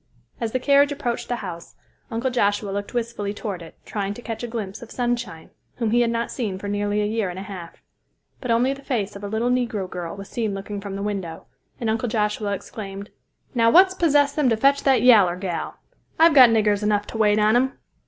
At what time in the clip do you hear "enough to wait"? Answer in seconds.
16.81-17.37